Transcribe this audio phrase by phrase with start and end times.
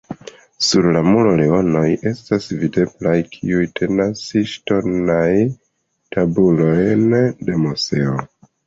[0.67, 5.57] Sur la muro leonoj estas videblaj, kiuj tenas ŝtonajn
[6.19, 8.23] tabulojn de Moseo.